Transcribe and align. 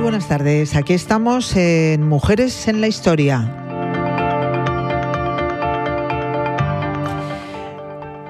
buenas 0.00 0.28
tardes. 0.28 0.76
Aquí 0.76 0.92
estamos 0.92 1.54
en 1.56 2.02
Mujeres 2.02 2.68
en 2.68 2.80
la 2.80 2.88
Historia. 2.88 3.60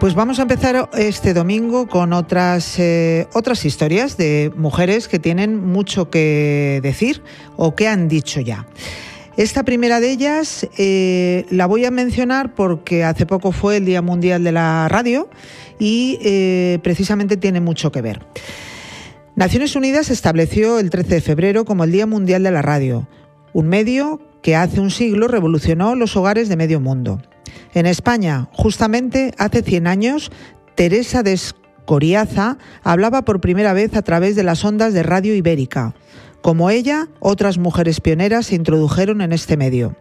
Pues 0.00 0.14
vamos 0.14 0.39
a 0.39 0.43
empezar 0.43 0.91
este 0.95 1.32
domingo 1.32 1.87
con 1.87 2.13
otras, 2.13 2.79
eh, 2.79 3.29
otras 3.32 3.64
historias 3.64 4.17
de 4.17 4.53
mujeres 4.57 5.09
que 5.09 5.19
tienen 5.19 5.64
mucho 5.64 6.11
que 6.11 6.81
decir 6.82 7.23
o 7.57 7.75
que 7.75 7.89
han 7.89 8.09
dicho 8.09 8.41
ya. 8.41 8.67
Esta 9.37 9.62
primera 9.62 10.01
de 10.01 10.11
ellas 10.11 10.69
eh, 10.77 11.46
la 11.51 11.67
voy 11.67 11.85
a 11.85 11.91
mencionar 11.91 12.55
porque 12.55 13.05
hace 13.05 13.27
poco 13.27 13.53
fue 13.53 13.79
el 13.79 13.87
Día 13.87 14.03
Mundial 14.03 14.45
de 14.45 14.53
la 14.53 14.89
Radio 14.89 15.31
y 15.79 16.18
eh, 16.23 16.79
precisamente 16.82 17.37
tiene 17.37 17.61
mucho 17.61 17.90
que 17.90 18.03
ver. 18.03 18.21
Naciones 19.37 19.75
Unidas 19.75 20.11
estableció 20.11 20.79
el 20.79 20.91
13 20.91 21.17
de 21.17 21.21
febrero 21.21 21.65
como 21.65 21.83
el 21.83 21.91
Día 21.91 22.07
Mundial 22.07 22.45
de 22.45 22.53
la 22.53 22.63
Radio, 22.63 23.09
un 23.53 23.67
medio 23.67 24.21
que 24.43 24.55
hace 24.55 24.81
un 24.81 24.93
siglo 24.93 25.27
revolucionó 25.27 25.97
los 25.97 26.17
hogares 26.17 26.49
de 26.49 26.57
medio 26.57 26.79
mundo. 26.79 27.21
En 27.75 27.87
España, 27.87 28.49
justamente 28.53 29.35
hace 29.37 29.63
100 29.63 29.89
años, 29.89 30.31
Teresa 30.77 31.25
de 31.25 31.33
Escoriaza 31.33 32.59
hablaba 32.84 33.23
por 33.23 33.41
primera 33.41 33.73
vez 33.73 33.97
a 33.97 34.03
través 34.03 34.37
de 34.37 34.45
las 34.45 34.65
ondas 34.65 34.95
de 34.95 35.03
Radio 35.03 35.35
Ibérica. 35.35 35.97
Como 36.41 36.71
ella, 36.71 37.09
otras 37.19 37.59
mujeres 37.59 38.01
pioneras 38.01 38.47
se 38.47 38.55
introdujeron 38.55 39.21
en 39.21 39.33
este 39.33 39.57
medio. 39.57 39.97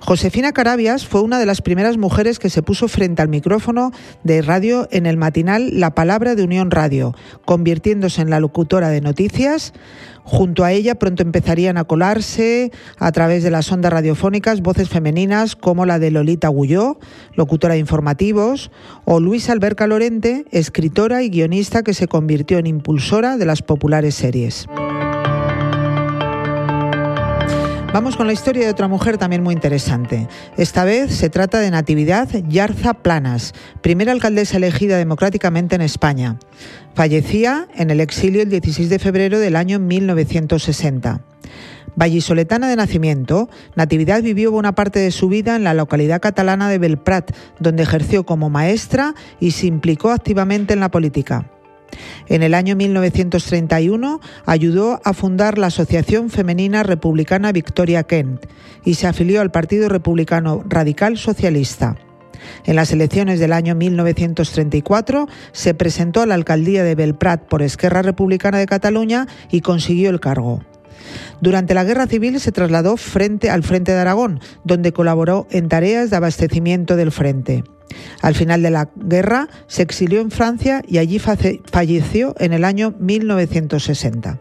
Josefina 0.00 0.52
Carabias 0.52 1.06
fue 1.06 1.20
una 1.20 1.38
de 1.38 1.46
las 1.46 1.60
primeras 1.60 1.98
mujeres 1.98 2.38
que 2.38 2.50
se 2.50 2.62
puso 2.62 2.88
frente 2.88 3.20
al 3.20 3.28
micrófono 3.28 3.92
de 4.22 4.42
radio 4.42 4.88
en 4.90 5.06
el 5.06 5.16
matinal 5.16 5.80
La 5.80 5.94
Palabra 5.94 6.34
de 6.34 6.44
Unión 6.44 6.70
Radio, 6.70 7.14
convirtiéndose 7.44 8.22
en 8.22 8.30
la 8.30 8.40
locutora 8.40 8.88
de 8.88 9.00
noticias. 9.00 9.72
Junto 10.22 10.64
a 10.64 10.72
ella 10.72 10.94
pronto 10.94 11.22
empezarían 11.22 11.78
a 11.78 11.84
colarse 11.84 12.70
a 12.98 13.12
través 13.12 13.42
de 13.42 13.50
las 13.50 13.70
ondas 13.72 13.92
radiofónicas 13.92 14.60
voces 14.60 14.88
femeninas 14.88 15.56
como 15.56 15.86
la 15.86 15.98
de 15.98 16.10
Lolita 16.10 16.48
Gulló, 16.48 16.98
locutora 17.34 17.74
de 17.74 17.80
informativos, 17.80 18.70
o 19.04 19.20
Luisa 19.20 19.52
Alberca 19.52 19.86
Lorente, 19.86 20.44
escritora 20.50 21.22
y 21.22 21.30
guionista 21.30 21.82
que 21.82 21.94
se 21.94 22.08
convirtió 22.08 22.58
en 22.58 22.66
impulsora 22.66 23.36
de 23.36 23.46
las 23.46 23.62
populares 23.62 24.14
series. 24.14 24.66
Vamos 27.90 28.16
con 28.16 28.26
la 28.26 28.34
historia 28.34 28.64
de 28.64 28.70
otra 28.70 28.86
mujer 28.86 29.16
también 29.16 29.42
muy 29.42 29.54
interesante. 29.54 30.28
Esta 30.58 30.84
vez 30.84 31.10
se 31.14 31.30
trata 31.30 31.58
de 31.58 31.70
Natividad 31.70 32.28
Yarza 32.46 32.92
Planas, 32.92 33.54
primera 33.80 34.12
alcaldesa 34.12 34.58
elegida 34.58 34.98
democráticamente 34.98 35.74
en 35.74 35.80
España. 35.80 36.36
Fallecía 36.94 37.66
en 37.74 37.90
el 37.90 38.00
exilio 38.00 38.42
el 38.42 38.50
16 38.50 38.90
de 38.90 38.98
febrero 38.98 39.38
del 39.38 39.56
año 39.56 39.78
1960. 39.78 41.22
Vallisoletana 41.96 42.68
de 42.68 42.76
nacimiento, 42.76 43.48
Natividad 43.74 44.22
vivió 44.22 44.52
buena 44.52 44.74
parte 44.74 44.98
de 44.98 45.10
su 45.10 45.30
vida 45.30 45.56
en 45.56 45.64
la 45.64 45.72
localidad 45.72 46.20
catalana 46.20 46.68
de 46.68 46.78
Belprat, 46.78 47.34
donde 47.58 47.84
ejerció 47.84 48.24
como 48.24 48.50
maestra 48.50 49.14
y 49.40 49.52
se 49.52 49.66
implicó 49.66 50.10
activamente 50.10 50.74
en 50.74 50.80
la 50.80 50.90
política. 50.90 51.50
En 52.28 52.42
el 52.42 52.54
año 52.54 52.76
1931 52.76 54.20
ayudó 54.46 55.00
a 55.04 55.12
fundar 55.12 55.58
la 55.58 55.68
Asociación 55.68 56.30
Femenina 56.30 56.82
Republicana 56.82 57.52
Victoria 57.52 58.02
Kent 58.02 58.46
y 58.84 58.94
se 58.94 59.06
afilió 59.06 59.40
al 59.40 59.50
Partido 59.50 59.88
Republicano 59.88 60.62
Radical 60.68 61.16
Socialista. 61.16 61.96
En 62.64 62.76
las 62.76 62.92
elecciones 62.92 63.40
del 63.40 63.52
año 63.52 63.74
1934 63.74 65.26
se 65.52 65.74
presentó 65.74 66.22
a 66.22 66.26
la 66.26 66.34
alcaldía 66.34 66.84
de 66.84 66.94
Belprat 66.94 67.46
por 67.46 67.62
Esquerra 67.62 68.02
Republicana 68.02 68.58
de 68.58 68.66
Cataluña 68.66 69.26
y 69.50 69.60
consiguió 69.60 70.10
el 70.10 70.20
cargo. 70.20 70.60
Durante 71.40 71.74
la 71.74 71.84
Guerra 71.84 72.06
Civil 72.06 72.38
se 72.40 72.52
trasladó 72.52 72.96
frente 72.96 73.50
al 73.50 73.62
Frente 73.62 73.92
de 73.92 73.98
Aragón, 73.98 74.40
donde 74.64 74.92
colaboró 74.92 75.46
en 75.50 75.68
tareas 75.68 76.10
de 76.10 76.16
abastecimiento 76.16 76.96
del 76.96 77.12
frente. 77.12 77.64
Al 78.22 78.34
final 78.34 78.62
de 78.62 78.70
la 78.70 78.88
guerra 78.96 79.48
se 79.66 79.82
exilió 79.82 80.20
en 80.20 80.30
Francia 80.30 80.82
y 80.86 80.98
allí 80.98 81.18
falleció 81.18 82.34
en 82.38 82.52
el 82.52 82.64
año 82.64 82.94
1960. 82.98 84.38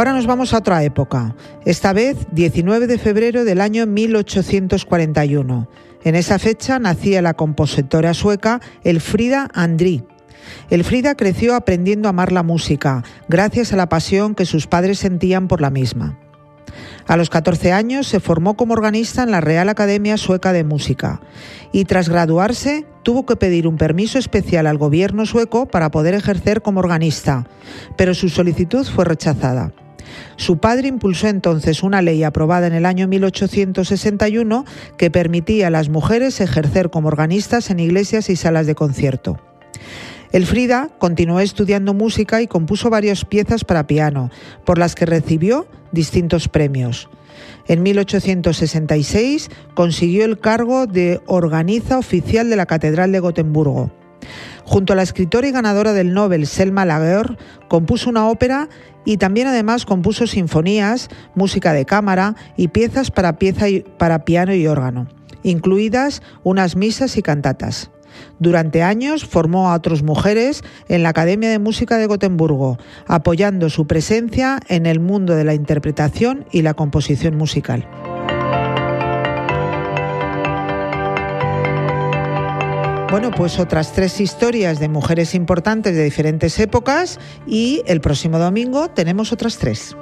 Ahora 0.00 0.14
nos 0.14 0.26
vamos 0.26 0.54
a 0.54 0.58
otra 0.58 0.82
época, 0.82 1.34
esta 1.66 1.92
vez 1.92 2.16
19 2.32 2.86
de 2.86 2.96
febrero 2.96 3.44
del 3.44 3.60
año 3.60 3.86
1841. 3.86 5.68
En 6.04 6.14
esa 6.14 6.38
fecha 6.38 6.78
nacía 6.78 7.20
la 7.20 7.34
compositora 7.34 8.14
sueca 8.14 8.62
Elfrida 8.82 9.50
Andrí, 9.52 10.02
Elfrida 10.70 11.14
creció 11.14 11.54
aprendiendo 11.54 12.08
a 12.08 12.10
amar 12.10 12.32
la 12.32 12.42
música, 12.42 13.02
gracias 13.28 13.72
a 13.72 13.76
la 13.76 13.88
pasión 13.88 14.34
que 14.34 14.46
sus 14.46 14.66
padres 14.66 14.98
sentían 14.98 15.48
por 15.48 15.60
la 15.60 15.70
misma. 15.70 16.18
A 17.06 17.16
los 17.16 17.30
14 17.30 17.72
años 17.72 18.06
se 18.06 18.20
formó 18.20 18.56
como 18.56 18.74
organista 18.74 19.22
en 19.22 19.30
la 19.30 19.40
Real 19.40 19.68
Academia 19.68 20.16
Sueca 20.16 20.52
de 20.52 20.64
Música 20.64 21.20
y 21.72 21.84
tras 21.84 22.08
graduarse 22.08 22.86
tuvo 23.02 23.26
que 23.26 23.36
pedir 23.36 23.66
un 23.66 23.76
permiso 23.76 24.18
especial 24.18 24.66
al 24.66 24.78
gobierno 24.78 25.26
sueco 25.26 25.66
para 25.66 25.90
poder 25.90 26.14
ejercer 26.14 26.62
como 26.62 26.80
organista, 26.80 27.48
pero 27.96 28.14
su 28.14 28.28
solicitud 28.28 28.86
fue 28.86 29.04
rechazada. 29.04 29.72
Su 30.36 30.58
padre 30.58 30.88
impulsó 30.88 31.28
entonces 31.28 31.82
una 31.82 32.02
ley 32.02 32.22
aprobada 32.24 32.66
en 32.66 32.74
el 32.74 32.86
año 32.86 33.08
1861 33.08 34.64
que 34.96 35.10
permitía 35.10 35.68
a 35.68 35.70
las 35.70 35.88
mujeres 35.88 36.40
ejercer 36.40 36.90
como 36.90 37.08
organistas 37.08 37.70
en 37.70 37.80
iglesias 37.80 38.30
y 38.30 38.36
salas 38.36 38.66
de 38.66 38.74
concierto. 38.74 39.38
Elfrida 40.32 40.90
continuó 40.98 41.40
estudiando 41.40 41.92
música 41.92 42.40
y 42.40 42.46
compuso 42.46 42.88
varias 42.90 43.24
piezas 43.24 43.64
para 43.64 43.86
piano, 43.86 44.30
por 44.64 44.78
las 44.78 44.94
que 44.94 45.06
recibió 45.06 45.66
distintos 45.92 46.48
premios. 46.48 47.08
En 47.66 47.82
1866 47.82 49.50
consiguió 49.74 50.24
el 50.24 50.38
cargo 50.38 50.86
de 50.86 51.20
organiza 51.26 51.98
oficial 51.98 52.48
de 52.50 52.56
la 52.56 52.66
Catedral 52.66 53.12
de 53.12 53.20
Gotemburgo. 53.20 53.90
Junto 54.64 54.92
a 54.92 54.96
la 54.96 55.02
escritora 55.02 55.48
y 55.48 55.52
ganadora 55.52 55.92
del 55.92 56.12
Nobel 56.12 56.46
Selma 56.46 56.84
Lager, 56.84 57.36
compuso 57.68 58.10
una 58.10 58.28
ópera 58.28 58.68
y 59.04 59.16
también 59.16 59.48
además 59.48 59.84
compuso 59.84 60.26
sinfonías, 60.26 61.08
música 61.34 61.72
de 61.72 61.86
cámara 61.86 62.36
y 62.56 62.68
piezas 62.68 63.10
para, 63.10 63.36
piano 64.24 64.54
y 64.54 64.66
órgano, 64.66 65.08
incluidas 65.42 66.22
unas 66.44 66.76
misas 66.76 67.16
y 67.16 67.22
cantatas. 67.22 67.90
Durante 68.38 68.82
años 68.82 69.24
formó 69.24 69.70
a 69.70 69.74
otras 69.74 70.02
mujeres 70.02 70.62
en 70.88 71.02
la 71.02 71.10
Academia 71.10 71.50
de 71.50 71.58
Música 71.58 71.96
de 71.96 72.06
Gotemburgo, 72.06 72.78
apoyando 73.06 73.70
su 73.70 73.86
presencia 73.86 74.60
en 74.68 74.86
el 74.86 75.00
mundo 75.00 75.34
de 75.34 75.44
la 75.44 75.54
interpretación 75.54 76.46
y 76.50 76.62
la 76.62 76.74
composición 76.74 77.36
musical. 77.36 77.86
Bueno, 83.10 83.32
pues 83.32 83.58
otras 83.58 83.92
tres 83.92 84.20
historias 84.20 84.78
de 84.78 84.88
mujeres 84.88 85.34
importantes 85.34 85.96
de 85.96 86.04
diferentes 86.04 86.60
épocas 86.60 87.18
y 87.44 87.82
el 87.86 88.00
próximo 88.00 88.38
domingo 88.38 88.88
tenemos 88.88 89.32
otras 89.32 89.58
tres. 89.58 89.96